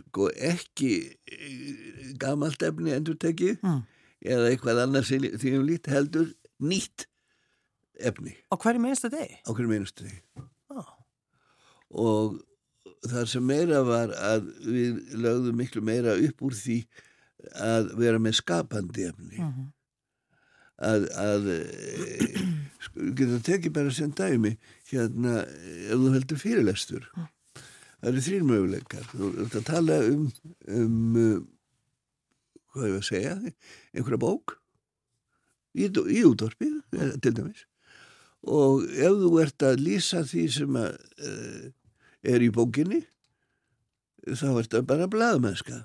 [0.00, 0.92] sko ekki
[1.30, 3.82] eh, gamalt efni endur tekið mm.
[4.26, 7.06] Eða eitthvað annars því um lít heldur nýtt
[7.96, 8.34] efni.
[8.52, 9.38] Á hverju meinustu degi?
[9.46, 10.20] Á hverju meinustu degi.
[10.72, 10.90] Oh.
[11.90, 12.36] Og
[13.06, 16.80] það sem meira var að við lögðum miklu meira upp úr því
[17.62, 19.38] að vera með skapandi efni.
[19.38, 19.72] Mm -hmm.
[20.76, 22.40] Að, að eh,
[22.84, 24.58] sko, getur tekið bara sem dæmi
[24.90, 27.06] hérna ef þú heldur fyrirlestur.
[27.16, 27.30] Mm
[28.00, 30.26] það eru þrýr möguleikar þú ert að tala um,
[30.70, 30.96] um
[32.76, 34.56] hvað var að segja einhverja bók
[35.76, 37.64] í, í útdorfi eh, til dæmis.
[38.46, 41.64] Og ef þú ert að lýsa því sem að, uh,
[42.30, 43.02] er í bókinni
[44.26, 45.80] þá ert það bara blaðmennska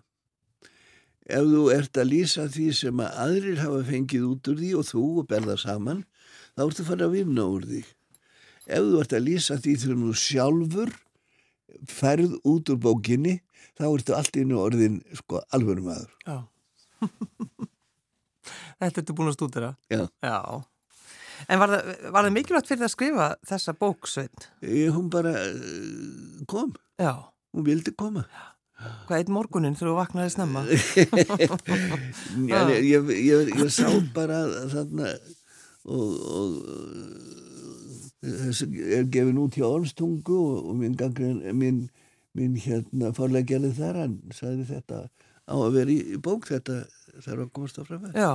[1.32, 4.88] ef þú ert að lýsa því sem að aðrir hafa fengið út úr því og
[4.90, 6.04] þú og berða saman
[6.58, 7.84] þá ertu fara að vinna úr því.
[8.68, 10.94] Ef þú ert að lýsa því þegar þú sjálfur
[11.90, 13.40] ferð út úr bókinni
[13.80, 16.51] þá ertu allt inn og orðin sko alveg um aður Já
[18.82, 20.38] Þetta ertu búin að stúdira Já, Já.
[21.50, 24.48] En var það, var það mikilvægt fyrir að skrifa þessa bóksveit?
[24.94, 26.74] Hún bara uh, kom.
[27.02, 27.16] Já.
[27.56, 28.28] Hún vildi koma.
[29.08, 30.62] Hvað eitt morgunin þegar þú vaknaði snemma?
[32.52, 34.40] Ég, ég, ég, ég sá bara
[34.72, 35.12] þarna
[35.86, 36.48] og, og
[38.22, 40.96] þessi er gefin út hjá Ornstungu og, og minn,
[41.58, 41.84] minn,
[42.38, 45.04] minn hérna fórlegjali þar hann sagði þetta
[45.48, 46.84] á að vera í, í bók þetta
[47.22, 48.32] þarf að komast á framfæð Já,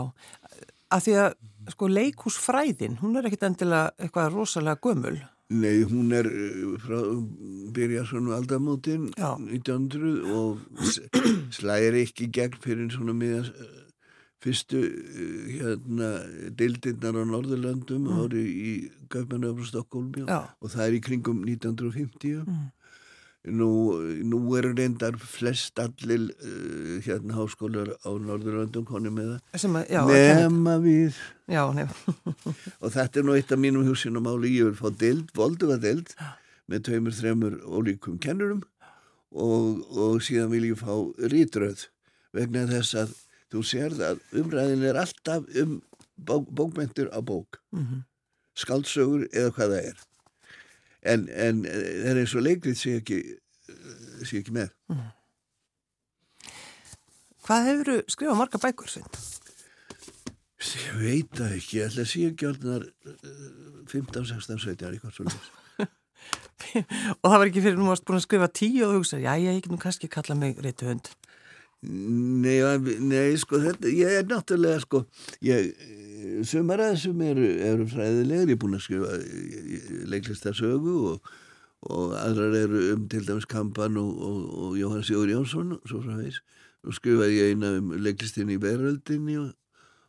[0.94, 1.30] að því að
[1.72, 5.16] sko leikúsfræðin, hún er ekkit endilega eitthvað rosalega gömul.
[5.56, 6.98] Nei, hún er eh, frá
[7.74, 10.62] byrja svona aldamótin 1900 og
[11.54, 13.52] slæðir ekki gegn fyrir svona miðan
[14.42, 16.10] fyrstu eh, hérna
[16.58, 18.18] deildinnar á Norðurlandum mm.
[18.24, 18.72] ári í
[19.12, 22.66] Gauðmannöfn og Stokkólmi og það er í kringum 1950 mm.
[23.46, 23.68] Nú,
[24.26, 29.42] nú eru reyndar flest allir uh, hérna háskólar á Norðurlandum koni með það.
[30.42, 31.20] Nema við.
[31.46, 31.62] Já,
[32.82, 36.10] og þetta er nú eitt af mínum húsinum áli ég vil fá deild, volduga deild
[36.66, 38.64] með tveimur, þreimur ólíkum kennurum.
[39.36, 40.94] Og, og síðan vil ég fá
[41.30, 41.88] rítröð
[42.36, 43.14] vegna þess að
[43.52, 45.78] þú sér það umræðin er alltaf um
[46.16, 47.60] bók, bókmentur á bók.
[47.70, 48.04] Mm -hmm.
[48.56, 50.06] skaldsögur eða hvað það er
[51.12, 53.20] en, en það er eins og leikrið sé ekki
[54.26, 55.04] sé ekki með mm.
[57.46, 59.04] Hvað hefur þú skrifað marga bækur sinn?
[60.66, 62.86] Ég veit það ekki, ég ætla að ekki orðinar
[63.92, 65.52] 15, 16, 17 eitthvað svolítið
[67.20, 69.60] og það var ekki fyrir nú að búin að skrifa tíu og hugsa, já ég
[69.60, 71.12] ekki nú kannski kalla mig reytu hund
[71.86, 72.58] Nei,
[73.06, 75.04] nei, sko, þetta, ég er náttúrulega, sko,
[75.46, 75.68] ég,
[76.46, 79.18] sumar að þessum eru, eru fræðilegur, ég er búin að skrifa
[80.10, 81.30] leiklistarsögu og,
[81.86, 86.18] og aðrar eru um til dæmis Kampan og, og, og Jóhann Sigur Jónsson, svo frá
[86.18, 86.40] veis,
[86.86, 89.38] og skrifaði ég eina um leiklistinni í Beröldinni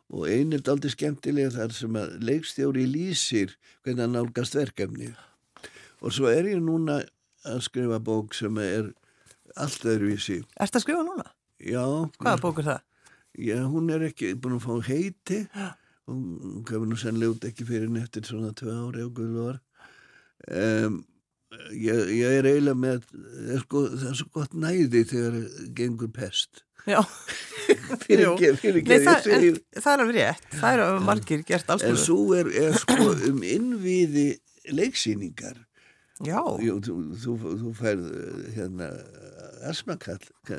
[0.08, 5.12] og einn er aldrei skemmtilega þar sem að leikstjóri lýsir hvernig hann nálgast verkefni
[6.00, 7.02] og svo er ég núna
[7.48, 8.92] að skrifa bók sem er
[9.58, 10.42] allt öðruvísi.
[10.56, 11.26] Er þetta að skrifa núna?
[11.58, 11.84] Já.
[12.18, 12.84] Hvaða bók er það?
[13.38, 15.44] Já, hún er ekki búin að fá heiti.
[16.08, 19.58] Og hún kemur nú sannlega út ekki fyrir nettir svona tvei ári og guðlóðar
[20.46, 21.02] um,
[21.72, 23.04] ég, ég er eiginlega með
[23.54, 25.38] er sko, það er svo gott næði þegar
[25.76, 26.64] gengur pest.
[26.88, 27.02] Já.
[28.06, 31.72] Fyrir ekki, fyrir ekki Nei, það, en, það er alveg rétt, það er margir gert
[31.74, 34.28] alls En svo er, er sko um innviði
[34.72, 35.58] leiksýningar.
[36.24, 36.40] Já.
[36.64, 38.06] Jú, þú, þú, þú færð
[38.56, 38.88] hérna
[39.68, 40.24] asmakall.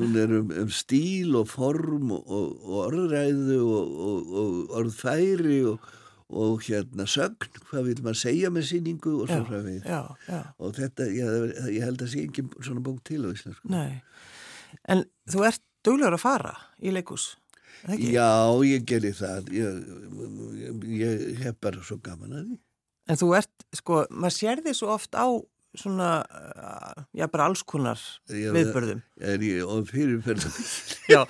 [0.00, 3.96] Hún er um, um stíl og form og, og orðræðu og,
[4.42, 5.62] og orðfæri
[6.30, 11.08] og hérna sögn, hvað vil maður segja með síningu og svo frá við og þetta,
[11.10, 13.98] ég, ég held að sé ekki svona bók til á Íslandsku Nei,
[14.86, 17.32] en þú ert duglegur að fara í leikus
[17.88, 19.46] Já, ég gerir það.
[19.56, 19.78] Ég,
[20.84, 22.58] ég, ég hef bara svo gaman að því.
[23.10, 25.26] En þú ert, sko, maður sér því svo oft á
[25.78, 26.24] svona,
[27.14, 29.02] já bara alls konar já, viðbörðum.
[29.20, 30.54] Er ég og fyrirferðum?
[31.12, 31.20] já,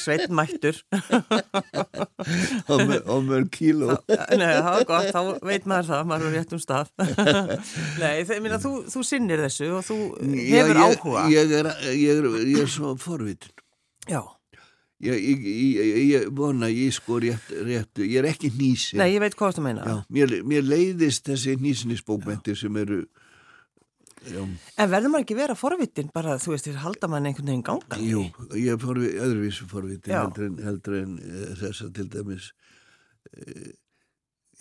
[0.00, 0.80] sveit mættur.
[2.72, 3.98] og mörg kíló.
[4.08, 6.94] Nei, það var gott, þá veit maður það, maður er rétt um stað.
[8.02, 11.26] Nei, það, minna, þú, þú sinnir þessu og þú hefur já, ég, áhuga.
[11.34, 13.54] Ég er, ég, er, ég er svo forvitin.
[14.10, 14.22] Já.
[15.04, 19.34] Ég, ég, ég vona ég sko rétt, réttu, ég er ekki nýsin Nei, ég veit
[19.36, 23.00] hvað þú meina mér, mér leiðist þessi nýsinisbókmæntir sem eru
[24.24, 24.40] Já.
[24.80, 27.64] En verður maður ekki vera forvitin bara, þú veist, því að halda mann einhvern veginn
[27.66, 28.00] ganga?
[28.00, 28.24] Jú,
[28.56, 32.48] ég er forvit, öðruvísu forvitin heldur en, heldur en uh, þess að til dæmis
[33.34, 33.68] uh,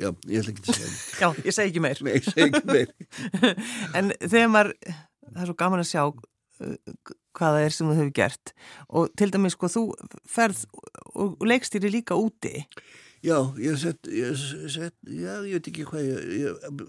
[0.02, 2.04] já, ég ætla ekki að segja Já, ég segi ekki meir.
[2.04, 2.94] Nei, segi ekki meir.
[3.98, 4.76] En þegar maður,
[5.30, 6.06] það er svo gaman að sjá
[7.34, 8.54] hvaða er sem þú hefur gert.
[8.94, 9.84] Og til dæmis sko þú
[10.30, 10.66] ferð
[11.14, 12.64] og leikstýri líka úti.
[13.24, 16.80] Já, ég sett, ég sett já, ég veit ekki hvað ég ég,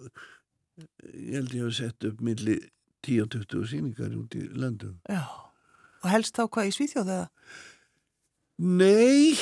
[0.78, 2.58] ég held ég að setja upp milli
[3.06, 5.22] 10-20 síningar út í landum Já,
[6.02, 7.28] og helst þá hvað í Svíþjóð eða?
[8.64, 9.34] Nei,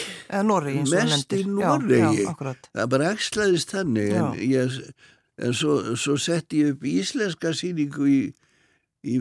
[0.49, 4.79] Norri mest í Norri það bara ekslaðist þannig en, ég,
[5.43, 8.23] en svo, svo sett ég upp íslenska síningu í
[9.03, 9.19] í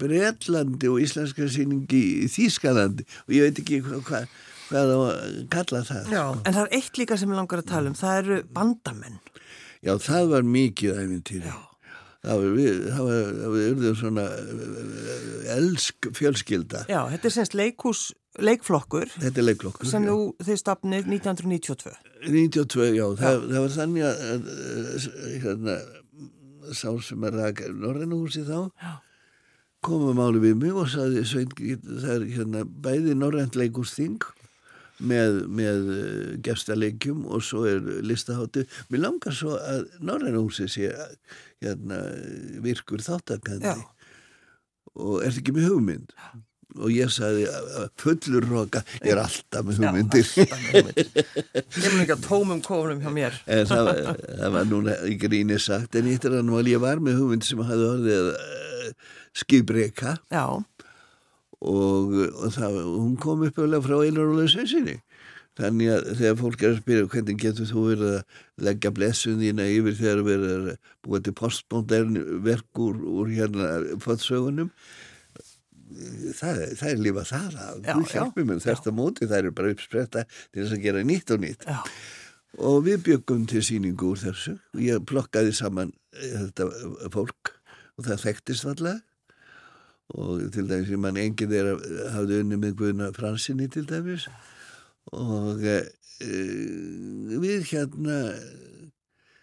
[0.00, 3.06] Breitlandi og íslenska síningi í Þýskalandi.
[3.26, 4.20] Og ég veit ekki hvað hva,
[4.70, 6.42] hvað það kalla það Já, sko.
[6.44, 7.96] en það er eitt líka sem ég langar að tala um.
[7.98, 9.18] Það eru bandamenn
[9.80, 11.52] Já, það var mikið æfintýri
[12.20, 14.24] það var við, það var, það var urðið svona
[15.56, 16.82] elsk fjölskylda.
[16.90, 18.02] Já, þetta er semst leikús
[18.40, 21.94] leikflokkur Þetta er leikflokkur sem þú, þið stafnir 1992
[22.28, 24.50] 92, já, það, það var þannig að
[25.46, 25.78] hérna
[26.76, 28.92] sá sem að raka Norrænahúsi þá Já.
[29.84, 34.20] komum máli við mig og saði það er hérna bæði Norrænleikusþing
[35.00, 40.92] með, með eh, gefstalegjum og svo er listaháttu mér langar svo að Norrænahúsi sé
[41.60, 42.02] hérna
[42.64, 43.80] virkur þáttakandi.
[45.00, 46.14] Og er ekki með hugmynd?
[46.16, 46.38] Já
[46.78, 47.46] og ég sagði
[48.00, 48.82] fullur roka.
[49.02, 50.28] Ég er alltaf með hugmyndir.
[50.38, 53.38] ég mun ekki að tómum kónum hjá mér.
[53.70, 53.90] Það,
[54.40, 55.96] það var núna í gríni sagt.
[55.98, 58.92] En að að ég var með hugmynd sem hafði orðið uh,
[59.42, 60.16] skibreika
[61.60, 65.00] og, og það, hún kom upp frá einar og lausinsinni
[65.60, 69.66] þannig að þegar fólk er að spyrja hvernig getur þú verið að leggja blessun þína
[69.74, 70.68] yfir þegar verið að
[71.04, 73.70] búa til postmodern verkur úr hérna
[74.00, 74.70] fótsögunum
[76.36, 80.24] það, það er lífa það að Guð hjálpi mér þetta móti, það er bara uppspretta
[80.30, 81.66] til þess að gera nýtt og nýtt.
[81.66, 81.78] Já.
[82.66, 84.56] og við byggum til síningu úr þessu.
[84.74, 87.54] Og ég plokkaði saman eh, þetta fólk
[87.98, 89.04] og það þekktist alltaf
[90.14, 94.26] og til dæmis ég mann enginn er að hafa unni með Guðna Fransinni til dæmis
[95.16, 95.80] og e,
[97.40, 98.18] við hérna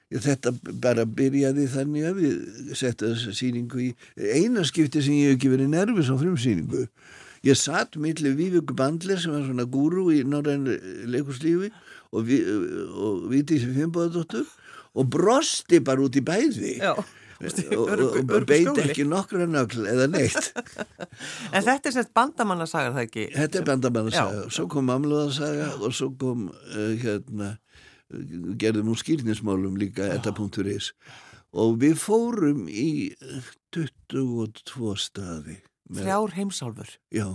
[0.08, 5.36] Þetta bara byrjaði þannig að við settum þessa síningu í eina skipti sem ég hef
[5.36, 6.86] ekki verið nervis á frumsíningu.
[7.44, 10.64] Ég satt millir Vívík Bandler sem var svona gúru í norræn
[11.12, 11.74] leikuslífi
[12.16, 14.48] og, og Víti sem fimmbóðadóttur
[14.96, 16.78] og brosti bara út í bæði.
[16.80, 16.96] Já.
[17.38, 20.52] Og, og, og beit ekki nokkra nögl eða neitt.
[21.56, 23.28] En þetta er sérst bandamannasagar það ekki?
[23.36, 27.56] Þetta er bandamannasagar, svo kom mamluðansaga og svo kom uh, hérna
[28.62, 30.94] gerðum úr skýrnismálum líka etta.is
[31.58, 33.14] og við fórum í
[33.76, 36.90] 22 staði Þrjár heimsálfur.
[37.16, 37.30] Já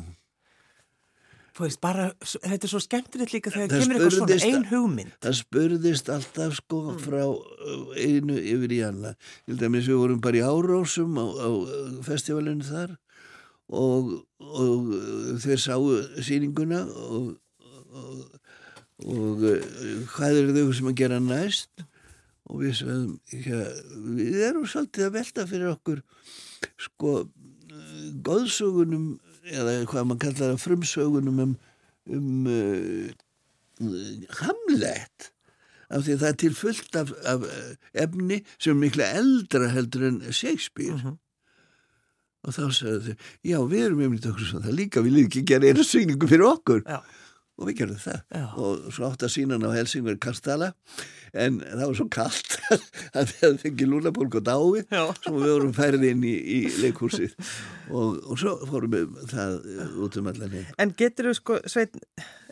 [1.58, 5.16] Veist, bara, þetta er svo skemmtilegt líka þegar það kemur eitthvað svona, ein hugmynd.
[5.20, 7.00] það spurðist alltaf sko mm.
[7.04, 11.48] frá uh, einu yfir í alla til dæmis við vorum bara í árásum á, á
[12.06, 12.94] festivalinu þar
[13.68, 14.92] og, og
[15.44, 15.90] þeir sáu
[16.24, 17.34] síninguna og,
[17.92, 18.40] og
[19.02, 19.62] og uh,
[20.14, 21.84] hvað eru þau sem að gera næst?
[22.50, 23.12] Og við sagðum
[23.44, 23.60] ja,
[24.16, 26.02] við erum svolítið að velta fyrir okkur
[26.80, 27.14] sko
[28.26, 29.06] góðsögunum
[29.42, 31.54] eða hvað maður kallar það frumsögunum um,
[32.12, 33.10] um uh,
[34.40, 35.32] hamlet
[35.92, 37.48] af því að það er til fullt af, af
[38.04, 41.08] efni sem er mikla eldra heldur en Shakespeare uh mhm.
[41.08, 41.18] -huh.
[42.42, 43.16] og þá sagðu þau
[43.50, 46.46] já við erum einmitt okkur svona það líka við líka ekki gera einu syningu fyrir
[46.46, 47.02] okkur já
[47.60, 48.20] og við gerðum það.
[48.32, 48.44] Já.
[48.56, 50.72] og svo átt að sína hann á Helsingver Karstala
[51.32, 52.58] en það var svo kallt
[53.18, 57.36] að það fengi lúnabólk og dái sem við vorum færið inn í, í leikúsið
[57.92, 59.58] og, og svo fórum við það
[60.06, 61.96] út um allan En getur þú sko, Sveit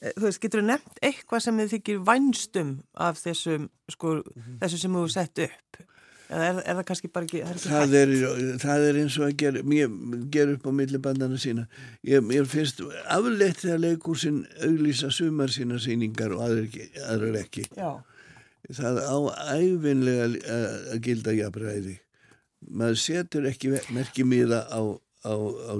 [0.00, 4.58] þú veist, getur þú nefnt eitthvað sem þið þykir vænstum af þessum sko, mm -hmm.
[4.62, 5.84] þessu sem þú sett upp
[6.30, 8.12] er, er það kannski bara ekki, er ekki það, er,
[8.62, 9.94] það er eins og að gera, mér
[10.34, 11.66] ger upp á millibandana sína.
[12.06, 17.98] Ég, ég finnst afleitt þegar leikúsin auglýsa sumar sína síningar og aðrar, ekki Já.
[18.70, 19.18] það á
[19.58, 20.30] æfinlega
[20.94, 21.98] að gilda jafnræði.
[22.70, 24.80] Maður setur ekki merkið miða á,
[25.24, 25.74] á, á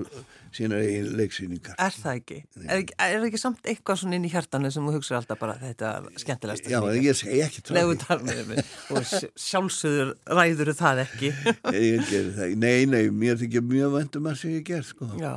[0.54, 1.76] sína eigin leiksýningar.
[1.80, 2.38] Er það ekki?
[2.66, 5.92] Er, er ekki samt eitthvað svona inn í hjartanu sem þú hugsaður alltaf bara þetta
[6.20, 9.06] skemmtilegast Já, ég segi ekki tráði og
[9.38, 11.32] sjálfsögur ræður það ekki.
[12.40, 15.10] Það, nei, nei mér þykja mjög vandum að segja gerð sko.
[15.20, 15.34] Já.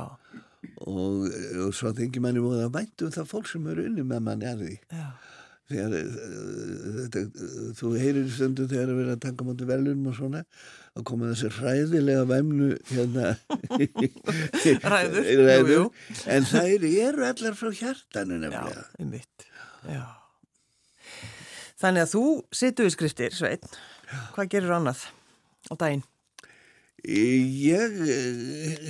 [0.84, 1.28] Og,
[1.64, 4.76] og svo þengi manni móða vandum það fólk sem eru unni með manni að því.
[4.90, 5.06] Já
[5.70, 5.94] þegar
[6.98, 7.22] þetta,
[7.78, 10.42] þú heyrir stundu þegar að vera að taka mútið velunum og svona
[10.94, 13.30] að koma þessi hræðilega væmnu hérna
[14.94, 15.72] ræður, ræður.
[15.72, 15.86] Jú, jú.
[16.36, 19.48] en það eru allar frá hjartanu nefnilega Já, einmitt
[19.84, 20.04] Já.
[21.80, 23.66] Þannig að þú situr við skriftir, Sveit
[24.34, 25.06] hvað gerur annað
[25.68, 26.04] á daginn?
[27.04, 27.98] Ég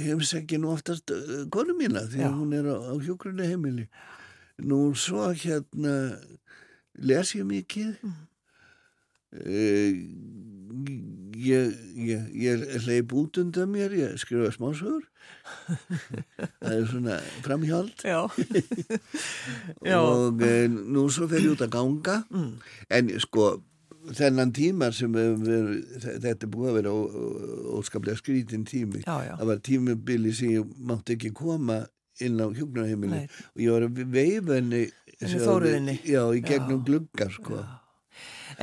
[0.05, 1.11] hefs ekki nú oftast
[1.55, 3.89] konu mína því að hún er á, á hjókrunni heimili.
[4.63, 5.95] Nú svo hérna
[7.03, 7.97] les ég mikið.
[8.05, 8.23] Mm.
[11.35, 15.03] ég, ég, ég leip út undan mér, ég skrifa smásögur.
[16.61, 18.03] Það er svona framhjáld
[19.99, 22.19] og e, nú svo fer ég út að ganga.
[22.31, 22.53] Mm.
[22.95, 23.55] en sko
[24.15, 26.95] þennan tíma sem við, þetta er búið að vera
[27.79, 29.03] óskaplega skrítin tími.
[29.05, 29.35] Já, já.
[29.41, 31.83] það var tímubili sem ég mátti ekki koma
[32.23, 34.85] inn á hjóknarheimili og ég var að veifa henni
[36.09, 37.65] já, í gegnum gluggar sko já.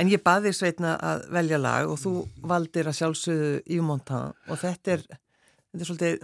[0.00, 2.12] En ég baði sveitna að velja lag og þú
[2.48, 6.22] valdir að sjálfsögðu í Montan og þetta er, þetta er svolítið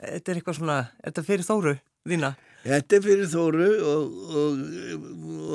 [0.00, 1.74] þetta er eitthvað svona, þetta er fyrir þóru
[2.06, 2.32] þína?
[2.66, 4.62] Þetta er fyrir þóru og, og,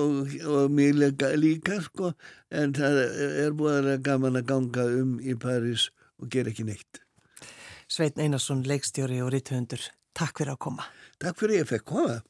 [0.04, 2.14] og, og mér líka, líka sko
[2.56, 3.00] en það
[3.44, 5.90] er búin að gaman að ganga um í Paris
[6.22, 7.02] og gera ekki neitt.
[7.92, 9.84] Sveitn Einarsson, leikstjóri og rítuhundur,
[10.16, 10.88] takk fyrir að koma.
[11.20, 12.22] Takk fyrir að ég fekk koma.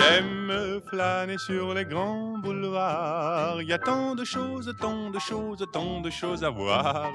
[0.00, 3.60] J'aime flâner sur les grands boulevards.
[3.60, 7.10] Il y a tant de choses, tant de choses, tant de choses à voir.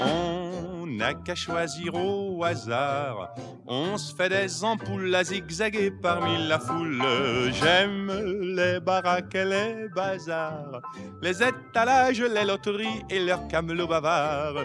[0.00, 3.34] On n'a qu'à choisir au hasard.
[3.66, 7.02] On se fait des ampoules à zigzaguer parmi la foule.
[7.52, 8.10] J'aime
[8.56, 10.80] les baraques et les bazars,
[11.22, 14.64] les étalages, les loteries et leurs camelots bavards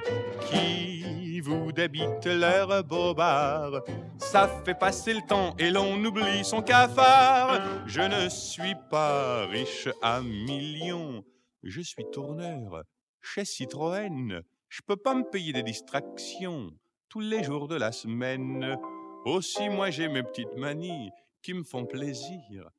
[0.50, 1.04] qui
[1.42, 3.84] vous débitent leurs bobards.
[4.18, 7.62] Ça fait passer le temps et l'on oublie son cafard.
[7.86, 11.24] Je ne suis pas riche à millions,
[11.64, 12.84] je suis tourneur
[13.22, 14.42] chez Citroën.
[14.76, 16.72] Je peux pas me payer des distractions
[17.08, 18.76] tous les jours de la semaine.
[19.24, 21.12] Aussi, moi, j'ai mes petites manies
[21.44, 22.72] qui me font plaisir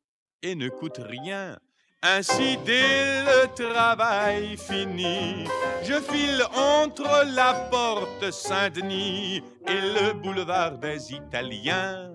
[0.42, 1.56] et ne coûtent rien.
[2.02, 5.44] Ainsi, dès le travail fini,
[5.84, 12.10] je file entre la porte Saint-Denis et le boulevard des Italiens.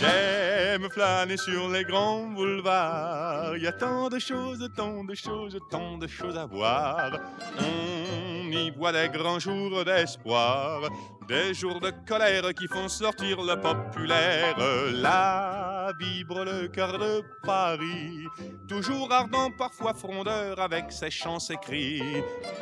[0.00, 3.56] J'aime flâner sur les grands boulevards.
[3.56, 7.18] Il y a tant de choses, tant de choses, tant de choses à voir.
[7.58, 10.88] On y voit des grands jours d'espoir,
[11.30, 14.56] des jours de colère qui font sortir le populaire.
[14.92, 18.26] Là vibre le cœur de Paris,
[18.68, 22.02] toujours ardent, parfois frondeur, avec ses chants, ses cris.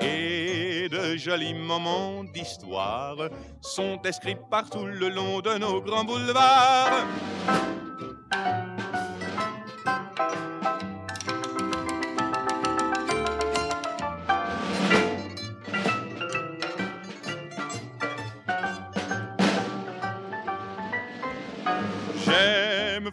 [0.01, 3.17] Et de jolis moments d'histoire
[3.61, 7.07] sont inscrits partout le long de nos grands boulevards.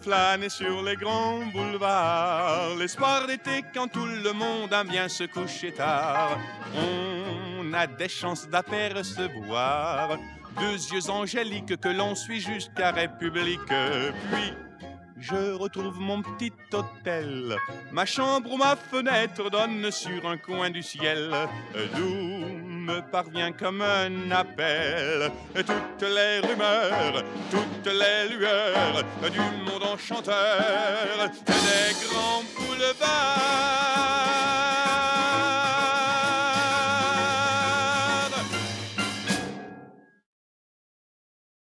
[0.06, 5.72] Flâner sur les grands boulevards, l'espoir d'été quand tout le monde aime bien se coucher
[5.72, 6.38] tard.
[6.76, 10.18] On a des chances d'apercevoir
[10.60, 13.74] deux yeux angéliques que l'on suit jusqu'à République.
[14.32, 14.54] Puis
[15.18, 17.56] je retrouve mon petit hôtel.
[17.92, 21.32] Ma chambre ou ma fenêtre donne sur un coin du ciel,
[21.96, 25.32] d'où me parvient comme un appel.
[25.56, 33.86] Toutes les rumeurs, toutes les lueurs du monde enchanteur des grands boulevards.